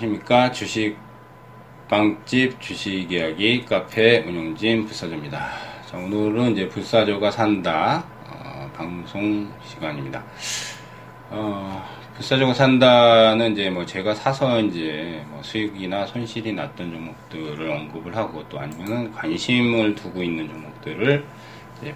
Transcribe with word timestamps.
안녕하십니까. 0.00 0.50
주식 0.50 0.96
빵집 1.88 2.58
주식 2.60 3.12
이야기 3.12 3.64
카페 3.64 4.20
운영진 4.20 4.86
불사조입니다. 4.86 5.50
자, 5.86 5.96
오늘은 5.98 6.52
이제 6.52 6.68
불사조가 6.68 7.30
산다 7.30 8.02
어, 8.26 8.70
방송 8.74 9.52
시간입니다. 9.62 10.22
어, 11.28 11.84
불사조가 12.14 12.54
산다는 12.54 13.52
이제 13.52 13.68
뭐 13.68 13.84
제가 13.84 14.14
사서 14.14 14.60
이제 14.60 15.22
뭐 15.28 15.42
수익이나 15.42 16.06
손실이 16.06 16.52
났던 16.54 16.92
종목들을 16.92 17.70
언급을 17.70 18.16
하고 18.16 18.42
또 18.48 18.58
아니면은 18.58 19.12
관심을 19.12 19.94
두고 19.94 20.22
있는 20.22 20.48
종목들을 20.48 21.24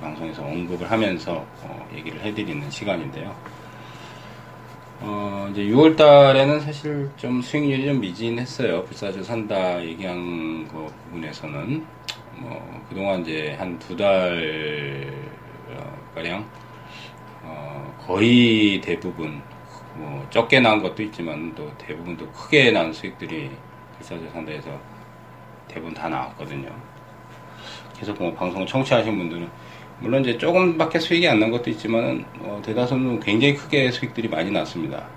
방송에서 0.00 0.42
언급을 0.42 0.90
하면서 0.90 1.46
어, 1.62 1.88
얘기를 1.94 2.20
해드리는 2.20 2.70
시간인데요. 2.70 3.34
어, 5.00 5.33
이제 5.50 5.62
6월 5.64 5.96
달에는 5.96 6.60
사실 6.60 7.10
좀 7.16 7.40
수익률이 7.42 7.86
좀 7.86 8.00
미진했어요. 8.00 8.84
불사조 8.84 9.22
산다 9.22 9.82
얘기한 9.84 10.66
거 10.68 10.86
부분에서는. 11.04 11.86
뭐, 12.36 12.84
그동안 12.88 13.20
이제 13.22 13.54
한 13.58 13.78
두 13.78 13.96
달, 13.96 15.12
어, 15.70 15.96
가량, 16.14 16.44
어, 17.42 17.94
거의 18.06 18.80
대부분, 18.80 19.40
뭐, 19.94 20.26
적게 20.30 20.60
나온 20.60 20.82
것도 20.82 21.02
있지만 21.04 21.54
또 21.54 21.70
대부분 21.78 22.16
또 22.16 22.30
크게 22.32 22.72
나온 22.72 22.92
수익들이 22.92 23.50
불사조 23.98 24.28
산다에서 24.30 24.70
대부분 25.68 25.94
다 25.94 26.08
나왔거든요. 26.08 26.70
계속 27.96 28.20
뭐 28.20 28.32
방송 28.34 28.66
청취하신 28.66 29.16
분들은 29.16 29.48
물론 30.00 30.22
이제 30.22 30.36
조금밖에 30.36 30.98
수익이 30.98 31.28
안 31.28 31.38
난 31.38 31.50
것도 31.50 31.70
있지만 31.70 32.24
어, 32.40 32.60
대다수는 32.64 33.20
굉장히 33.20 33.54
크게 33.54 33.90
수익들이 33.90 34.28
많이 34.28 34.50
났습니다. 34.50 35.08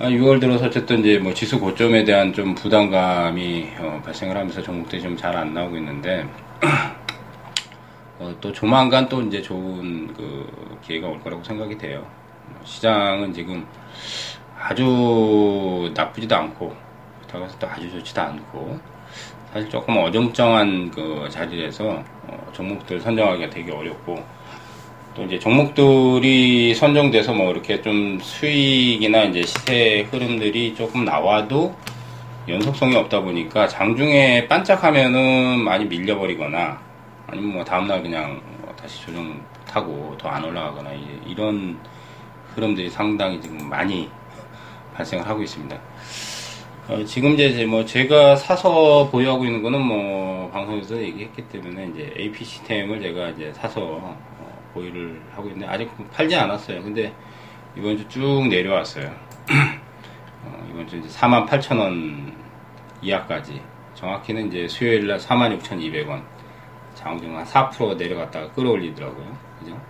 어, 0.00 0.06
6월 0.06 0.40
들어서 0.40 0.66
어쨌든 0.66 1.00
이제 1.00 1.18
뭐 1.18 1.32
지수 1.32 1.60
고점에 1.60 2.04
대한 2.04 2.32
좀 2.32 2.54
부담감이 2.54 3.68
어, 3.78 4.02
발생을 4.04 4.36
하면서 4.36 4.60
종목들이 4.62 5.00
좀 5.02 5.16
잘 5.16 5.36
안 5.36 5.54
나오고 5.54 5.76
있는데 5.78 6.26
어, 8.18 8.34
또 8.40 8.52
조만간 8.52 9.08
또 9.08 9.22
이제 9.22 9.40
좋은 9.42 10.12
그 10.14 10.78
기회가 10.82 11.08
올 11.08 11.20
거라고 11.20 11.42
생각이 11.44 11.78
돼요. 11.78 12.06
시장은 12.64 13.32
지금 13.32 13.66
아주 14.58 15.92
나쁘지도 15.94 16.34
않고 16.36 16.74
그렇다고 17.18 17.44
해서 17.44 17.56
또 17.58 17.68
아주 17.68 17.90
좋지도 17.90 18.20
않고 18.20 18.78
사실 19.52 19.68
조금 19.70 19.96
어정쩡한 19.98 20.90
그 20.90 21.28
자리에서 21.30 22.02
어, 22.22 22.50
종목들 22.52 23.00
선정하기가 23.00 23.50
되게 23.50 23.70
어렵고 23.72 24.24
또 25.14 25.22
이제 25.22 25.38
종목들이 25.38 26.74
선정돼서 26.74 27.32
뭐 27.32 27.52
이렇게 27.52 27.80
좀 27.80 28.18
수익이나 28.20 29.24
이제 29.24 29.42
시세 29.42 30.08
흐름들이 30.10 30.74
조금 30.74 31.04
나와도 31.04 31.74
연속성이 32.48 32.96
없다 32.96 33.20
보니까 33.20 33.68
장중에 33.68 34.48
반짝하면은 34.48 35.60
많이 35.60 35.84
밀려버리거나 35.84 36.80
아니면 37.28 37.52
뭐 37.52 37.64
다음날 37.64 38.02
그냥 38.02 38.40
뭐 38.60 38.74
다시 38.74 39.06
조정 39.06 39.40
타고 39.66 40.16
더 40.18 40.28
안 40.28 40.44
올라가거나 40.44 40.90
이런 41.26 41.78
흐름들이 42.54 42.90
상당히 42.90 43.40
지금 43.40 43.68
많이 43.68 44.08
발생을 44.94 45.26
하고 45.26 45.42
있습니다. 45.42 45.78
어, 46.88 47.02
지금 47.06 47.32
이제 47.34 47.64
뭐 47.64 47.84
제가 47.84 48.36
사서 48.36 49.08
보유하고 49.10 49.44
있는 49.46 49.62
거는 49.62 49.80
뭐 49.80 50.50
방송에서 50.50 51.00
얘기했기 51.00 51.40
때문에 51.48 51.90
이제 51.94 52.14
AP 52.18 52.44
시스템을 52.44 53.00
제가 53.00 53.30
이제 53.30 53.52
사서 53.54 53.80
어, 53.80 54.16
보유를 54.74 55.20
하고 55.34 55.48
있는데 55.48 55.66
아직 55.66 55.90
팔지 56.12 56.34
않았어요. 56.36 56.82
근데 56.82 57.12
이번 57.76 57.96
주 57.96 58.08
쭉 58.08 58.48
내려왔어요. 58.48 59.06
어, 60.44 60.66
이번 60.70 60.86
주 60.88 60.96
이제 60.98 61.08
48,000원 61.08 62.32
이하까지 63.02 63.60
정확히는 63.94 64.48
이제 64.48 64.68
수요일 64.68 65.06
날 65.06 65.18
46,200원 65.18 66.22
장중 66.94 67.36
한 67.36 67.44
4% 67.44 67.96
내려갔다가 67.96 68.50
끌어올리더라고요. 68.52 69.36
그죠? 69.60 69.80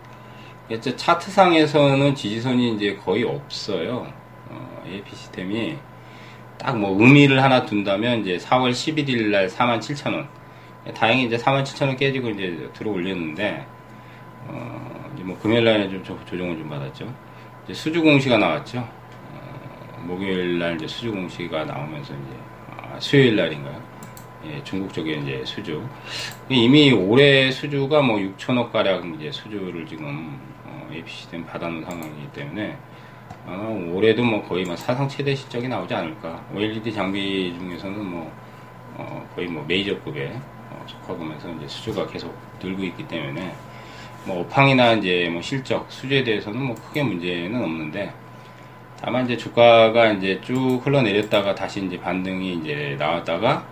이제 0.70 0.96
차트상에서는 0.96 2.14
지지선이 2.14 2.74
이제 2.74 2.96
거의 2.96 3.24
없어요. 3.24 4.06
어, 4.50 4.82
AP 4.86 5.10
시스템이 5.14 5.76
딱 6.58 6.76
뭐 6.76 6.98
의미를 7.02 7.42
하나 7.42 7.66
둔다면 7.66 8.20
이제 8.20 8.38
4월 8.38 8.70
11일 8.70 9.26
날 9.30 9.48
47,000원. 9.48 10.26
다행히 10.94 11.24
이제 11.24 11.36
47,000원 11.36 11.98
깨지고 11.98 12.30
이제 12.30 12.70
들어 12.72 12.90
올렸는데, 12.92 13.66
어, 14.48 15.10
이제 15.14 15.24
뭐 15.24 15.38
금요일 15.38 15.64
날에 15.64 15.88
좀 15.88 16.02
조정을 16.04 16.58
좀 16.58 16.68
받았죠. 16.68 17.12
이제 17.64 17.74
수주 17.74 18.02
공시가 18.02 18.38
나왔죠. 18.38 18.78
어, 18.78 20.02
목요일 20.02 20.58
날 20.58 20.76
이제 20.76 20.86
수주 20.86 21.12
공시가 21.12 21.64
나오면서 21.64 22.12
이제, 22.14 22.36
아, 22.70 22.98
수요일 23.00 23.36
날인가요? 23.36 23.82
예, 24.46 24.62
중국 24.62 24.92
쪽에 24.92 25.14
이제 25.14 25.42
수주. 25.44 25.82
이미 26.48 26.92
올해 26.92 27.50
수주가 27.50 28.02
뭐 28.02 28.18
6천억 28.18 28.70
가량 28.72 29.14
이제 29.14 29.30
수주를 29.32 29.86
지금 29.86 30.38
어, 30.64 30.88
APC된 30.92 31.46
받아놓은 31.46 31.82
상황이기 31.84 32.28
때문에 32.32 32.76
아마 33.46 33.68
올해도 33.68 34.22
뭐 34.22 34.42
거의 34.46 34.64
뭐 34.64 34.76
사상 34.76 35.08
최대 35.08 35.34
실적이 35.34 35.68
나오지 35.68 35.94
않을까. 35.94 36.44
OLED 36.54 36.92
장비 36.92 37.54
중에서는 37.58 38.04
뭐 38.04 38.30
어, 38.96 39.26
거의 39.34 39.48
뭐 39.48 39.64
메이저급에 39.66 40.38
어, 40.70 40.84
속하면서 40.86 41.50
이제 41.52 41.68
수주가 41.68 42.06
계속 42.06 42.36
늘고 42.62 42.82
있기 42.84 43.08
때문에 43.08 43.54
뭐 44.26 44.40
업황이나 44.40 44.92
이제 44.94 45.28
뭐 45.30 45.42
실적 45.42 45.90
수주에 45.90 46.24
대해서는 46.24 46.62
뭐 46.62 46.74
크게 46.74 47.02
문제는 47.02 47.62
없는데 47.62 48.12
다만 49.00 49.24
이제 49.24 49.36
주가가 49.36 50.12
이제 50.12 50.40
쭉 50.42 50.80
흘러내렸다가 50.84 51.54
다시 51.54 51.84
이제 51.84 51.98
반등이 52.00 52.54
이제 52.54 52.96
나왔다가 52.98 53.66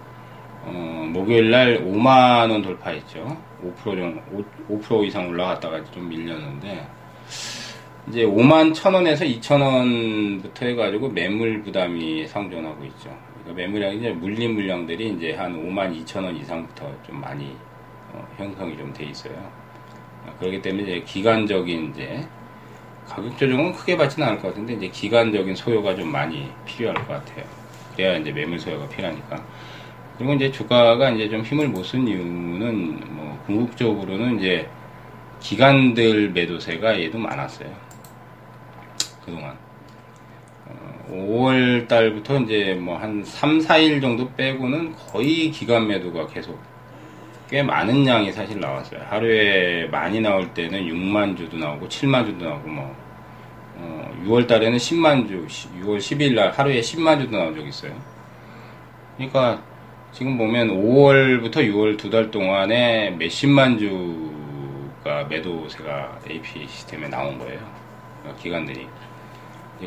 어, 0.64 1.08
목요일 1.12 1.50
날 1.50 1.78
5만 1.84 2.50
원 2.50 2.62
돌파했죠. 2.62 3.36
5% 3.64 3.84
정도, 3.84 4.20
5, 4.68 4.78
5% 4.78 5.06
이상 5.06 5.28
올라갔다가 5.28 5.82
좀 5.90 6.08
밀렸는데 6.08 6.86
이제 8.08 8.24
5만 8.24 8.72
1천원에서 8.72 9.40
2천원부터 9.40 10.62
해 10.62 10.74
가지고 10.74 11.08
매물 11.08 11.62
부담이 11.62 12.26
상존하고 12.28 12.84
있죠. 12.86 13.16
그러니까 13.42 13.54
매물량이 13.62 13.98
이제 13.98 14.10
물린 14.10 14.54
물량들이 14.54 15.10
이제 15.10 15.34
한 15.34 15.54
5만 15.54 16.04
2천원 16.04 16.38
이상부터 16.40 16.92
좀 17.06 17.20
많이 17.20 17.56
어, 18.12 18.26
형성이 18.36 18.76
좀 18.76 18.92
돼 18.92 19.04
있어요. 19.06 19.61
그렇기 20.38 20.62
때문에 20.62 20.82
이제 20.84 21.02
기간적인 21.06 21.92
이제 21.94 22.26
가격 23.08 23.36
조정은 23.38 23.72
크게 23.72 23.96
받지는 23.96 24.28
않을 24.28 24.40
것 24.40 24.48
같은데 24.48 24.74
이제 24.74 24.88
기간적인 24.88 25.54
소요가 25.54 25.94
좀 25.94 26.10
많이 26.10 26.50
필요할 26.64 26.94
것 27.06 27.08
같아요. 27.08 27.44
그래야 27.94 28.16
이제 28.16 28.32
매물 28.32 28.58
소요가 28.58 28.88
필요하니까. 28.88 29.44
그리고 30.16 30.34
이제 30.34 30.50
주가가 30.50 31.10
이제 31.10 31.28
좀 31.28 31.42
힘을 31.42 31.68
못 31.68 31.82
쓴 31.84 32.06
이유는 32.06 33.14
뭐 33.14 33.42
궁극적으로는 33.46 34.38
이제 34.38 34.68
기관들 35.40 36.30
매도세가 36.30 37.00
얘도 37.00 37.18
많았어요. 37.18 37.68
그동안. 39.24 39.56
어, 40.66 41.06
5월 41.10 41.88
달부터 41.88 42.40
이제 42.40 42.74
뭐 42.74 42.96
한 42.96 43.22
3, 43.24 43.58
4일 43.58 44.00
정도 44.00 44.30
빼고는 44.34 44.94
거의 44.96 45.50
기간 45.50 45.88
매도가 45.88 46.28
계속 46.28 46.58
꽤 47.52 47.62
많은 47.62 48.06
양이 48.06 48.32
사실 48.32 48.58
나왔어요. 48.58 49.02
하루에 49.10 49.86
많이 49.88 50.22
나올 50.22 50.54
때는 50.54 50.86
6만 50.86 51.36
주도 51.36 51.58
나오고 51.58 51.86
7만 51.86 52.24
주도 52.24 52.46
나오고 52.46 52.66
뭐 52.66 52.96
어, 53.76 54.10
6월 54.24 54.48
달에는 54.48 54.78
10만 54.78 55.28
주, 55.28 55.46
6월 55.82 55.98
10일 55.98 56.34
날 56.34 56.50
하루에 56.50 56.80
10만 56.80 57.20
주도 57.20 57.36
나온 57.36 57.54
적 57.54 57.66
있어요. 57.66 57.92
그러니까 59.18 59.62
지금 60.12 60.38
보면 60.38 60.68
5월부터 60.68 61.56
6월 61.56 61.98
두 61.98 62.08
달 62.08 62.30
동안에 62.30 63.10
몇십만 63.18 63.78
주가 63.78 65.24
매도세가 65.28 66.20
AP 66.30 66.66
시스템에 66.68 67.08
나온 67.08 67.38
거예요. 67.38 67.60
기관들이. 68.38 68.88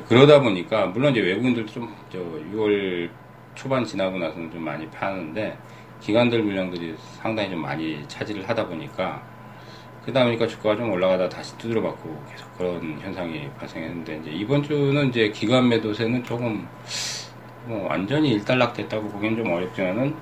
그러다 0.07 0.39
보니까 0.39 0.85
물론 0.85 1.13
이제 1.13 1.21
외국인들도 1.21 1.71
좀저 1.71 2.19
6월 2.53 3.09
초반 3.55 3.83
지나고 3.83 4.19
나서는 4.19 4.51
좀 4.51 4.61
많이 4.63 4.87
파는데 4.91 5.57
기관들 6.01 6.43
물량들이 6.43 6.95
상당히 7.21 7.49
좀 7.49 7.61
많이 7.61 8.03
차지를 8.07 8.47
하다 8.47 8.67
보니까 8.67 9.21
그러다 10.03 10.23
보니까 10.23 10.45
주가가 10.45 10.75
좀 10.75 10.91
올라가다 10.91 11.27
다시 11.29 11.57
두드려 11.57 11.81
맞고 11.81 12.23
계속 12.31 12.57
그런 12.57 12.99
현상이 13.01 13.49
발생했는데 13.57 14.19
이제 14.21 14.31
이번 14.31 14.61
주는 14.61 15.09
이제 15.09 15.29
기관 15.29 15.67
매도세는 15.67 16.23
조금 16.23 16.67
뭐 17.65 17.87
완전히 17.87 18.33
일단락 18.33 18.73
됐다고 18.73 19.07
보기엔 19.09 19.35
좀 19.35 19.51
어렵지만은 19.51 20.15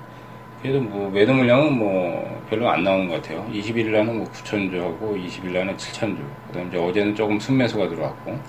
그래도 0.61 0.79
뭐 0.79 1.09
매도 1.09 1.33
물량은 1.33 1.77
뭐 1.77 2.45
별로 2.49 2.69
안 2.69 2.85
나오는 2.85 3.09
것 3.09 3.21
같아요. 3.21 3.45
21일 3.51 3.89
날은 3.89 4.17
뭐 4.19 4.31
9천 4.31 4.71
주 4.71 4.81
하고 4.81 5.17
20일 5.17 5.51
날은 5.51 5.75
7천 5.75 6.15
주. 6.15 6.23
그다음 6.47 6.69
이제 6.69 6.77
어제는 6.77 7.13
조금 7.15 7.37
순매수가 7.37 7.89
들어왔고 7.89 8.39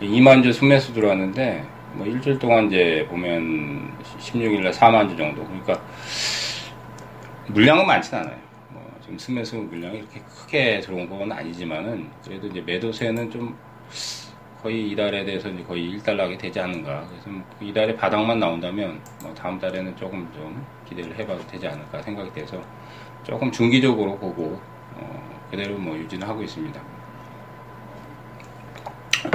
2만 0.00 0.44
주 0.44 0.52
순매수 0.52 0.92
들어왔는데 0.92 1.64
뭐 1.94 2.06
일주일 2.06 2.38
동안 2.38 2.66
이제 2.66 3.06
보면 3.08 3.90
16일날 4.18 4.72
4만 4.72 5.08
주 5.08 5.16
정도 5.16 5.44
그러니까 5.44 5.80
물량은 7.48 7.86
많진 7.86 8.16
않아요. 8.16 8.36
뭐 8.70 8.82
지금 9.00 9.18
순매수 9.18 9.56
물량이 9.56 9.98
이렇게 9.98 10.20
크게 10.20 10.80
들어온 10.80 11.08
건 11.08 11.30
아니지만은 11.30 12.08
그래도 12.24 12.46
이제 12.48 12.60
매도세는 12.60 13.30
좀 13.30 13.56
거의 14.60 14.90
이달에 14.90 15.24
대해서 15.24 15.48
이제 15.50 15.62
거의 15.62 15.90
일단락이 15.90 16.38
되지 16.38 16.58
않는가. 16.58 17.06
그래서 17.08 17.30
뭐 17.30 17.44
이달에 17.60 17.94
바닥만 17.94 18.40
나온다면 18.40 19.00
뭐 19.22 19.34
다음 19.34 19.58
달에는 19.58 19.94
조금 19.96 20.28
좀 20.34 20.64
기대를 20.88 21.14
해봐도 21.18 21.46
되지 21.46 21.68
않을까 21.68 22.02
생각이 22.02 22.32
돼서 22.32 22.60
조금 23.22 23.52
중기적으로 23.52 24.18
보고 24.18 24.60
어, 24.96 25.40
그대로 25.50 25.76
뭐 25.76 25.96
유지를 25.96 26.26
하고 26.26 26.42
있습니다. 26.42 26.93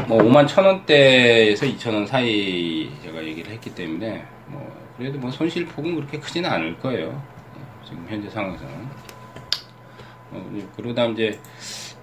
뭐 0.10 0.18
5만 0.24 0.48
천 0.48 0.66
원대에서 0.66 1.68
2천 1.68 1.94
원 1.94 2.08
사이 2.08 2.90
제가 3.04 3.24
얘기를 3.24 3.52
했기 3.54 3.76
때문에 3.76 4.26
뭐 4.48 4.68
그래도 4.98 5.20
뭐 5.20 5.30
손실 5.30 5.68
폭은 5.68 5.94
그렇게 5.94 6.18
크지는 6.20 6.50
않을 6.50 6.80
거예요. 6.80 7.22
지금 7.86 8.08
현재 8.10 8.28
상황에서는. 8.28 8.74
어, 10.32 10.52
그러다 10.76 11.06
이제 11.06 11.40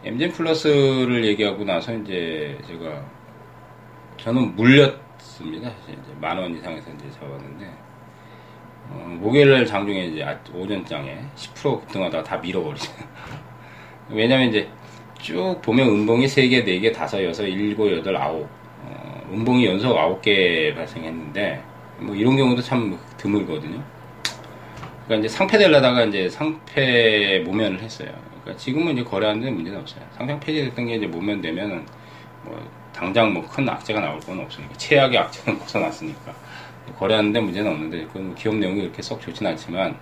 엠젠 0.04 0.30
플러스를 0.30 1.24
얘기하고 1.24 1.64
나서 1.64 1.92
이제 1.96 2.56
제가 2.68 3.04
저는 4.18 4.54
물렸습니다. 4.54 5.72
만 6.20 6.38
원 6.38 6.54
이상에서 6.56 6.88
이제 6.92 7.10
잡았는데 7.10 7.66
어, 8.88 9.16
목요일 9.20 9.66
장중에 9.66 10.04
이제 10.06 10.38
오전장에 10.54 11.18
10% 11.34 11.80
급등하다가 11.80 12.22
다 12.22 12.36
밀어버리죠. 12.36 12.92
왜냐면 14.10 14.50
이제 14.50 14.68
쭉 15.26 15.60
보면 15.60 15.88
음봉이 15.88 16.26
3개, 16.26 16.64
4개, 16.64 16.94
5, 16.94 17.20
6, 17.20 17.34
7, 17.34 17.76
8, 17.76 17.76
9 17.76 18.48
어, 18.84 19.28
음봉이 19.32 19.66
연속 19.66 19.96
9개 19.96 20.72
발생했는데 20.72 21.60
뭐 21.98 22.14
이런 22.14 22.36
경우도 22.36 22.62
참 22.62 22.96
드물거든요. 23.16 23.82
그러니까 25.04 25.26
이제 25.26 25.36
상패 25.36 25.58
되려다가 25.58 26.04
이제 26.04 26.28
상패 26.28 27.42
모면을 27.44 27.80
했어요. 27.80 28.10
그러니까 28.42 28.62
지금은 28.62 28.92
이제 28.92 29.02
거래하는데 29.02 29.50
문제는 29.50 29.80
없어요. 29.80 30.04
상장 30.16 30.38
폐지됐던 30.38 30.86
게 30.86 30.94
이제 30.94 31.08
모면되면은 31.08 31.84
뭐 32.44 32.70
당장 32.94 33.32
뭐 33.32 33.44
큰 33.48 33.68
악재가 33.68 33.98
나올 33.98 34.20
건 34.20 34.38
없으니까 34.38 34.74
최악의 34.76 35.18
악재는 35.18 35.58
벗어났으니까 35.66 36.32
거래하는데 37.00 37.40
문제는 37.40 37.72
없는데 37.72 38.04
그건 38.06 38.26
뭐 38.26 38.34
기업 38.36 38.54
내용이 38.54 38.82
그렇게 38.82 39.02
썩 39.02 39.20
좋진 39.20 39.44
않지만 39.44 39.98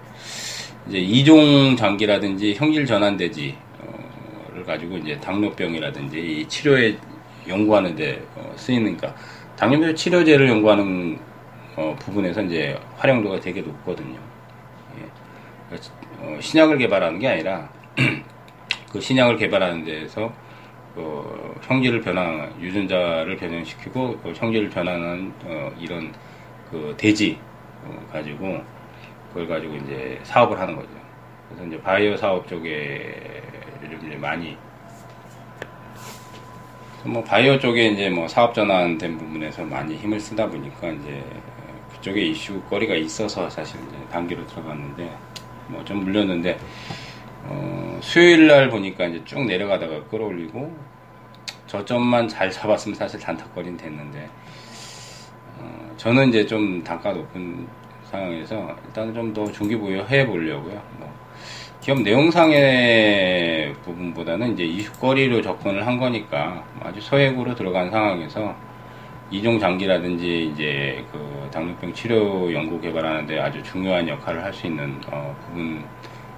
이제 0.87 0.99
이종 0.99 1.77
장기라든지 1.77 2.53
형질 2.57 2.85
전환대지 2.85 3.64
를 4.65 4.67
가지고 4.67 4.97
이제 4.97 5.19
당뇨병이라든지 5.21 6.19
이 6.19 6.49
치료에 6.49 6.97
연구하는데 7.47 8.27
어, 8.35 8.53
쓰이니까 8.57 9.15
당뇨병 9.57 9.95
치료제를 9.95 10.49
연구하는 10.49 11.19
어, 11.77 11.95
부분에서 11.99 12.43
이제 12.43 12.79
활용도가 12.97 13.41
되게 13.41 13.61
높거든요. 13.61 14.19
예. 14.99 15.07
그러니까, 15.69 15.91
어, 16.21 16.39
신약을 16.41 16.79
개발하는 16.79 17.19
게 17.19 17.29
아니라 17.29 17.69
그 18.91 19.01
신약을 19.01 19.37
개발하는 19.37 19.85
데에서 19.85 20.33
어, 20.97 21.55
형질을 21.63 22.01
변환, 22.01 22.55
유전자를 22.61 23.37
변형시키고 23.37 24.19
그 24.21 24.33
형질을 24.35 24.71
변환하는 24.71 25.33
어, 25.45 25.73
이런 25.79 26.13
그 26.71 26.95
대지 26.97 27.39
어, 27.85 28.09
가지고 28.13 28.63
그걸 29.29 29.49
가지고 29.49 29.75
이제 29.77 30.19
사업을 30.23 30.59
하는 30.59 30.77
거죠. 30.77 30.89
그래서 31.49 31.67
이제 31.67 31.81
바이오 31.81 32.17
사업 32.17 32.49
쪽에 32.49 33.43
요즘 33.85 34.07
이제 34.07 34.17
많이 34.17 34.57
뭐 37.05 37.23
바이오 37.23 37.59
쪽에 37.59 37.89
이제 37.89 38.09
뭐 38.09 38.27
사업 38.29 38.55
전환된 38.55 39.19
부분에서 39.19 39.63
많이 39.65 39.95
힘을 39.97 40.19
쓰다 40.19 40.49
보니까 40.49 40.89
이제 40.91 41.23
그쪽에 41.93 42.21
이슈거리가 42.23 42.95
있어서 42.95 43.49
사실 43.51 43.79
이제 43.89 43.97
단기로 44.11 44.47
들어갔는데 44.47 45.15
뭐 45.69 45.85
좀 45.85 46.05
물렸는데 46.05 46.59
어 47.45 47.99
수요일 48.03 48.47
날 48.47 48.71
보니까 48.71 49.07
이제 49.07 49.23
쭉 49.25 49.45
내려가다가 49.45 50.03
끌어올리고 50.05 50.75
저점만 51.67 52.29
잘 52.29 52.51
잡았으면 52.51 52.95
사실 52.95 53.21
단타거리는 53.21 53.77
됐는데 53.77 54.29
어 55.59 55.95
저는 55.99 56.31
이제 56.31 56.47
좀 56.47 56.83
단가 56.83 57.13
높은 57.13 57.67
상황에서 58.11 58.75
일단 58.87 59.13
좀 59.15 59.35
더 59.35 59.51
중기 59.53 59.77
보유 59.77 60.03
해 60.09 60.27
보려고요. 60.27 60.83
뭐 60.99 61.14
기업 61.85 62.01
내용상의 62.01 63.75
부분보다는 63.85 64.55
이제 64.55 64.65
이슈거리로 64.65 65.43
접근을 65.43 65.87
한 65.87 65.99
거니까 65.99 66.65
아주 66.81 66.99
소액으로 67.03 67.55
들어간 67.55 67.91
상황에서 67.91 68.55
이종 69.31 69.59
장기라든지 69.59 70.51
이제 70.51 71.05
그 71.13 71.47
당뇨병 71.53 71.93
치료 71.93 72.51
연구 72.55 72.81
개발하는데 72.81 73.39
아주 73.39 73.63
중요한 73.63 74.09
역할을 74.09 74.43
할 74.43 74.55
수 74.55 74.67
있는 74.67 74.99
어 75.11 75.37
부분 75.45 75.85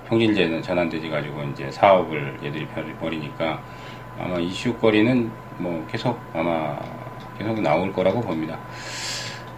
형질제는 0.08 0.62
전환되지 0.62 1.08
가지고 1.10 1.44
이제 1.52 1.70
사업을 1.70 2.40
얘들이 2.42 2.66
벌이니까 2.99 3.62
아마 4.19 4.40
이슈거리는 4.40 5.31
뭐 5.58 5.87
계속 5.88 6.19
아마 6.34 6.76
계속 7.38 7.60
나올 7.60 7.92
거라고 7.92 8.20
봅니다. 8.20 8.58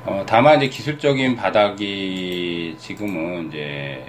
어 0.04 0.22
다만 0.26 0.58
이제 0.58 0.68
기술적인 0.68 1.34
바닥이 1.34 2.74
지금은 2.76 3.48
이제 3.48 4.04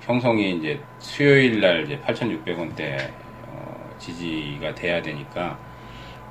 형성이 0.00 0.56
이제 0.56 0.80
수요일 0.98 1.60
날 1.60 1.84
이제 1.84 1.98
8,600원대 2.06 3.10
어, 3.46 3.90
지지가 3.98 4.74
돼야 4.74 5.00
되니까 5.02 5.58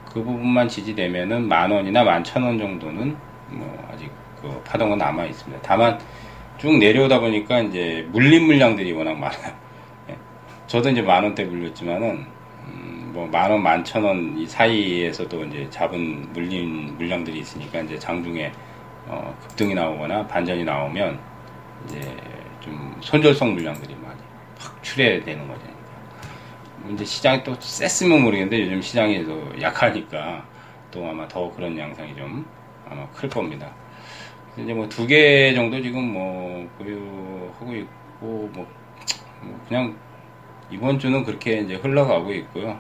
그 0.05 0.23
부분만 0.23 0.67
지지되면은 0.67 1.47
만 1.47 1.71
원이나 1.71 2.03
만 2.03 2.23
천 2.23 2.43
원 2.43 2.57
정도는 2.57 3.15
뭐 3.49 3.87
아직 3.91 4.09
그 4.41 4.61
파동은 4.65 4.97
남아 4.97 5.25
있습니다. 5.25 5.61
다만 5.61 5.99
쭉 6.57 6.77
내려오다 6.77 7.19
보니까 7.19 7.59
이제 7.59 8.07
물린 8.11 8.45
물량들이 8.45 8.91
워낙 8.91 9.13
많아요. 9.17 9.53
예. 10.09 10.17
저도 10.67 10.89
이제 10.89 11.01
만 11.01 11.23
원대 11.23 11.43
물렸지만은 11.45 12.25
음, 12.67 13.11
뭐만 13.13 13.51
원, 13.51 13.61
만 13.63 13.83
천 13.83 14.03
원 14.03 14.35
이 14.37 14.45
사이에서도 14.47 15.45
이제 15.45 15.67
잡은 15.69 16.31
물린 16.33 16.97
물량들이 16.97 17.39
있으니까 17.39 17.81
이제 17.81 17.97
장중에 17.99 18.51
어, 19.07 19.35
급등이 19.41 19.73
나오거나 19.75 20.27
반전이 20.27 20.63
나오면 20.63 21.19
이제 21.85 22.01
좀 22.59 22.97
손절성 23.01 23.53
물량들이 23.53 23.95
많이 23.95 24.21
확 24.59 24.81
출해되는 24.83 25.47
거죠. 25.47 25.67
이제 26.93 27.05
시장이 27.05 27.43
또 27.43 27.55
셌으면 27.59 28.21
모르겠는데 28.21 28.61
요즘 28.61 28.81
시장이 28.81 29.25
또 29.25 29.51
약하니까 29.61 30.47
또 30.91 31.07
아마 31.09 31.27
더 31.27 31.51
그런 31.51 31.77
양상이 31.77 32.15
좀 32.15 32.45
아마 32.85 33.07
클 33.11 33.29
겁니다. 33.29 33.75
이제 34.57 34.73
뭐 34.73 34.87
두 34.89 35.07
개 35.07 35.53
정도 35.53 35.81
지금 35.81 36.03
뭐 36.13 36.69
보유하고 36.77 37.75
있고 37.75 38.49
뭐, 38.53 38.67
뭐 39.41 39.61
그냥 39.67 39.99
이번 40.69 40.99
주는 40.99 41.23
그렇게 41.23 41.59
이제 41.61 41.75
흘러가고 41.75 42.33
있고요. 42.33 42.79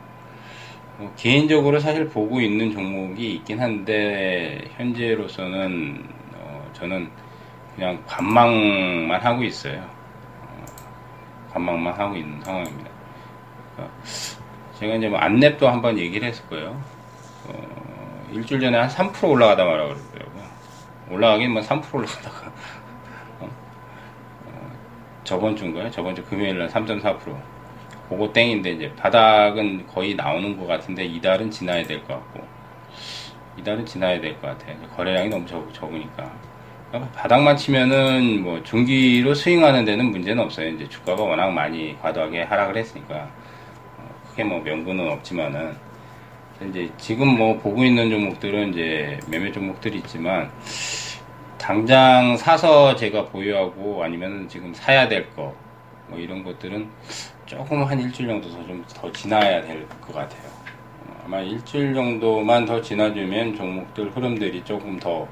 뭐 0.97 1.13
개인적으로 1.17 1.79
사실 1.79 2.09
보고 2.09 2.41
있는 2.41 2.71
종목이 2.71 3.35
있긴 3.35 3.59
한데 3.61 4.69
현재로서는 4.77 6.03
어 6.35 6.69
저는 6.73 7.11
그냥 7.79 8.03
관망만 8.05 9.21
하고 9.21 9.41
있어요. 9.41 9.79
어, 10.41 10.65
관망만 11.53 11.93
하고 11.93 12.17
있는 12.17 12.41
상황입니다. 12.41 12.89
그러니까 13.73 13.95
제가 14.77 14.95
이제 14.95 15.07
뭐 15.07 15.17
안랩도 15.17 15.63
한번 15.63 15.97
얘기를 15.97 16.27
했을 16.27 16.45
거예요. 16.49 16.77
어, 17.47 18.27
일주일 18.33 18.59
전에 18.59 18.77
한 18.77 18.89
3% 18.89 19.29
올라가다 19.29 19.63
말아 19.63 19.85
그러더라고요. 19.85 20.43
올라가긴 21.09 21.53
뭐 21.53 21.61
3% 21.61 21.95
올라가다가 21.95 22.47
어, 23.39 23.49
어, 24.47 24.71
저번 25.23 25.55
주인가요? 25.55 25.89
저번 25.89 26.13
주 26.15 26.25
금요일 26.25 26.59
날 26.59 26.67
3.4% 26.67 27.17
그거 28.09 28.33
땡인데 28.33 28.71
이제 28.71 28.93
바닥은 28.97 29.87
거의 29.87 30.15
나오는 30.15 30.57
것 30.57 30.67
같은데 30.67 31.05
이달은 31.05 31.49
지나야 31.49 31.83
될 31.85 32.01
것 32.01 32.15
같고 32.15 32.45
이달은 33.57 33.85
지나야 33.85 34.19
될 34.19 34.33
것 34.41 34.47
같아요. 34.47 34.75
거래량이 34.97 35.29
너무 35.29 35.45
적, 35.45 35.73
적으니까. 35.73 36.29
바닥만 36.91 37.55
치면은 37.57 38.41
뭐 38.43 38.61
중기로 38.63 39.33
스윙하는 39.35 39.85
데는 39.85 40.05
문제는 40.07 40.43
없어요. 40.43 40.69
이제 40.69 40.87
주가가 40.89 41.21
워낙 41.23 41.49
많이 41.51 41.95
과도하게 42.01 42.43
하락을 42.43 42.77
했으니까 42.77 43.29
어, 43.97 44.09
크게 44.29 44.43
뭐 44.43 44.59
명분은 44.61 45.07
없지만은 45.11 45.75
이제 46.69 46.91
지금 46.97 47.37
뭐 47.37 47.57
보고 47.59 47.83
있는 47.85 48.09
종목들은 48.09 48.71
이제 48.73 49.19
매매 49.27 49.51
종목들이 49.51 49.99
있지만 49.99 50.51
당장 51.57 52.35
사서 52.37 52.95
제가 52.95 53.25
보유하고 53.27 54.03
아니면 54.03 54.47
지금 54.49 54.73
사야 54.73 55.07
될 55.07 55.29
거 55.35 55.53
뭐 56.09 56.17
이런 56.17 56.43
것들은 56.43 56.89
조금 57.45 57.83
한 57.83 57.99
일주일 57.99 58.29
정도 58.29 58.49
좀 58.49 58.83
더 58.95 59.11
지나야 59.11 59.61
될 59.61 59.87
것 60.01 60.11
같아요. 60.15 60.41
어, 61.05 61.21
아마 61.25 61.39
일주일 61.41 61.93
정도만 61.93 62.65
더 62.65 62.81
지나주면 62.81 63.55
종목들 63.55 64.09
흐름들이 64.15 64.63
조금 64.63 64.99
더 64.99 65.27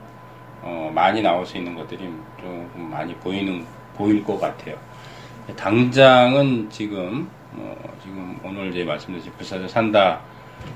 어, 0.61 0.91
많이 0.93 1.21
나올 1.21 1.45
수 1.45 1.57
있는 1.57 1.75
것들이 1.75 1.99
좀 2.39 2.89
많이 2.91 3.13
보이는 3.15 3.65
보일 3.95 4.23
것 4.23 4.39
같아요. 4.39 4.77
당장은 5.55 6.69
지금 6.69 7.29
어, 7.53 7.75
지금 8.03 8.39
오늘 8.43 8.69
이제 8.69 8.83
말씀드린 8.83 9.31
불사조 9.37 9.67
산다 9.67 10.19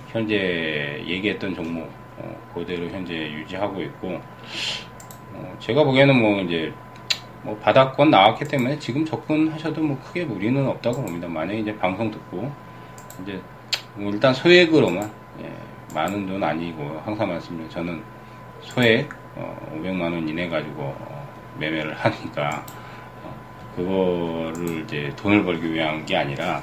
현재 0.08 1.04
얘기했던 1.06 1.54
종목 1.56 1.90
어, 2.18 2.52
그대로 2.54 2.88
현재 2.90 3.14
유지하고 3.14 3.82
있고 3.82 4.20
어, 5.34 5.56
제가 5.60 5.84
보기에는 5.84 6.16
뭐 6.20 6.42
이제 6.42 6.74
뭐 7.44 7.58
바닥권 7.58 8.10
나왔기 8.10 8.46
때문에 8.46 8.78
지금 8.80 9.04
접근하셔도 9.04 9.82
뭐 9.82 10.00
크게 10.04 10.26
무리는 10.26 10.66
없다고 10.68 11.02
봅니다. 11.04 11.28
만약에 11.28 11.60
이제 11.60 11.76
방송 11.78 12.12
듣고 12.12 12.52
이제 13.24 13.42
뭐 13.96 14.12
일단 14.12 14.34
소액으로만 14.34 15.12
예, 15.42 15.52
많은 15.94 16.28
돈 16.28 16.44
아니고 16.44 17.02
항상 17.04 17.30
말씀드린 17.30 17.70
저는 17.70 18.02
소액 18.62 19.10
어, 19.36 19.58
500만 19.76 20.02
원 20.02 20.28
이내 20.28 20.48
가지고 20.50 20.84
어, 20.84 21.28
매매를 21.58 21.94
하니까 21.94 22.66
어, 23.24 23.36
그거를 23.76 24.84
이제 24.84 25.14
돈을 25.16 25.44
벌기 25.44 25.74
위한 25.74 26.06
게 26.06 26.18
아니라 26.18 26.62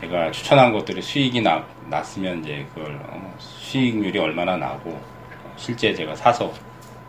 제가 0.00 0.30
추천한 0.30 0.72
것들이 0.72 1.02
수익이 1.02 1.42
나, 1.42 1.64
났으면 1.88 2.40
이제 2.40 2.66
그걸 2.74 2.98
어, 3.02 3.34
수익률이 3.38 4.18
얼마나 4.18 4.56
나고 4.56 4.90
어, 4.90 5.52
실제 5.56 5.94
제가 5.94 6.14
사서 6.14 6.46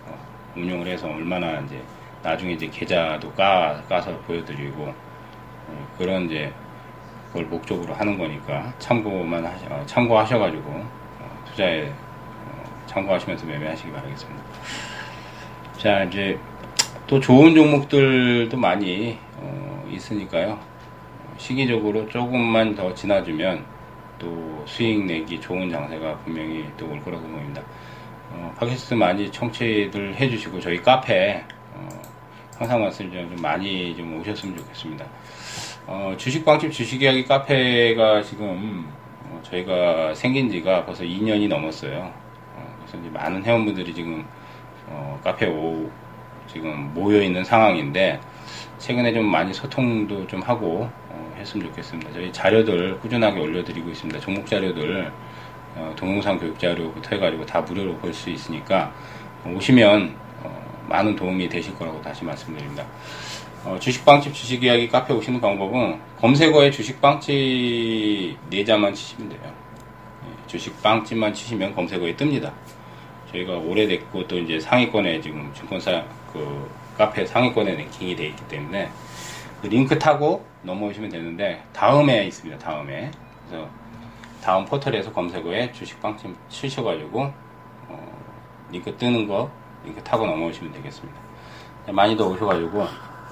어, 0.06 0.26
운용을 0.56 0.88
해서 0.88 1.08
얼마나 1.08 1.60
이제 1.62 1.82
나중에 2.24 2.54
이제 2.54 2.68
계좌도 2.68 3.32
까, 3.34 3.82
까서 3.88 4.16
보여드리고 4.22 4.84
어, 4.84 5.88
그런 5.98 6.26
이제 6.26 6.52
그걸 7.28 7.46
목적으로 7.46 7.94
하는 7.94 8.18
거니까 8.18 8.74
참고만 8.78 9.46
하셔, 9.46 9.66
어, 9.70 9.86
참고하셔가지고 9.86 10.70
어, 10.70 11.44
투자에 11.46 11.88
어, 11.88 11.94
참고하시면서 12.88 13.46
매매하시기 13.46 13.92
바라겠습니다. 13.92 14.44
자 15.78 16.04
이제 16.04 16.38
또 17.08 17.20
좋은 17.20 17.56
종목들도 17.56 18.56
많이 18.58 19.18
어, 19.38 19.86
있으니까요. 19.90 20.60
시기적으로 21.38 22.08
조금만 22.08 22.76
더 22.76 22.94
지나주면 22.94 23.66
또 24.20 24.64
수익 24.68 25.04
내기 25.06 25.42
좋은 25.42 25.70
장세가 25.70 26.18
분명히 26.20 26.66
또 26.78 26.86
올 26.86 27.02
거라고 27.04 27.24
봅니다. 27.24 27.62
어, 28.32 28.54
팟캐스트 28.60 28.94
많이 28.94 29.32
청취들 29.32 30.16
해주시고 30.16 30.60
저희 30.60 30.82
카페 30.82 31.44
어, 31.74 31.90
항상 32.58 32.82
말씀드리지만 32.82 33.36
좀 33.36 33.42
많이 33.42 33.96
좀 33.96 34.20
오셨으면 34.20 34.56
좋겠습니다. 34.58 35.06
어, 35.88 36.14
주식방집 36.18 36.72
주식이야기 36.72 37.26
카페가 37.26 38.22
지금 38.22 38.88
어, 39.26 39.40
저희가 39.44 40.14
생긴 40.14 40.50
지가 40.50 40.86
벌써 40.86 41.04
2년이 41.04 41.48
넘었어요. 41.50 42.14
어, 42.94 43.00
그래서 43.02 43.14
많은 43.14 43.44
회원분들이 43.44 43.94
지금 43.94 44.26
어, 44.88 45.20
카페 45.24 45.48
오 45.48 45.90
지금 46.48 46.92
모여 46.94 47.22
있는 47.22 47.44
상황인데 47.44 48.20
최근에 48.78 49.14
좀 49.14 49.26
많이 49.26 49.54
소통도 49.54 50.28
좀 50.28 50.42
하고 50.42 50.90
어, 51.10 51.36
했으면 51.38 51.68
좋겠습니다. 51.68 52.12
저희 52.14 52.32
자료들 52.34 53.00
꾸준하게 53.00 53.40
올려드리고 53.40 53.90
있습니다. 53.90 54.20
종목 54.20 54.46
자료들 54.48 55.12
어, 55.76 55.94
동영상 55.96 56.38
교육 56.38 56.60
자료부터 56.60 57.16
해가지고 57.16 57.46
다 57.46 57.62
무료로 57.62 57.96
볼 57.98 58.14
수 58.14 58.30
있으니까 58.30 58.92
오시면 59.46 60.16
어, 60.44 60.86
많은 60.90 61.16
도움이 61.16 61.48
되실 61.50 61.74
거라고 61.76 62.02
다시 62.02 62.26
말씀드립니다. 62.26 62.86
어, 63.64 63.78
주식빵집 63.80 64.34
주식이야기 64.34 64.90
카페 64.90 65.14
오시는 65.14 65.40
방법은 65.40 66.00
검색어에 66.20 66.72
주식빵집 66.72 68.38
네자만 68.50 68.94
치시면 68.94 69.30
돼요. 69.30 69.40
예, 70.26 70.48
주식빵집만 70.48 71.34
치시면 71.34 71.76
검색어에 71.76 72.16
뜹니다. 72.16 72.52
저희가 73.32 73.54
오래됐고 73.54 74.28
또 74.28 74.38
이제 74.38 74.60
상위권에 74.60 75.22
지금 75.22 75.52
증권사 75.54 76.04
그 76.34 76.70
카페 76.98 77.26
상위권에 77.26 77.76
랭킹이 77.76 78.16
되어 78.16 78.28
있기 78.28 78.48
때문에 78.48 78.90
그 79.62 79.68
링크 79.68 79.98
타고 79.98 80.46
넘어오시면 80.64 81.10
되는데 81.10 81.64
다음에 81.74 82.26
있습니다. 82.26 82.58
다음에 82.64 83.12
그래서 83.48 83.68
다음 84.44 84.66
포털에서 84.66 85.12
검색어에 85.14 85.72
주식빵집 85.72 86.36
치셔가지고 86.50 87.32
어, 87.88 88.22
링크 88.72 88.96
뜨는 88.98 89.28
거 89.28 89.50
링크 89.86 90.04
타고 90.04 90.26
넘어오시면 90.26 90.74
되겠습니다. 90.74 91.20
많이들 91.92 92.26
오셔가지고 92.26 92.88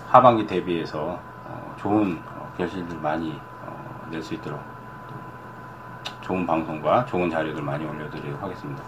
하반기 0.08 0.46
대비해서 0.48 1.20
어, 1.46 1.76
좋은 1.80 2.20
어, 2.26 2.54
결실들 2.58 2.98
많이 2.98 3.32
어, 3.32 4.08
낼수 4.12 4.36
있도록 4.36 4.60
좋은 6.22 6.46
방송과 6.46 7.06
좋은 7.08 7.30
자료들 7.30 7.62
많이 7.62 7.86
올려드리도록 7.86 8.42
하겠습니다. 8.42 8.84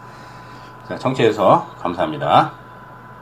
자, 0.91 0.98
청취해서 0.98 1.67
감사합니다. 1.79 2.61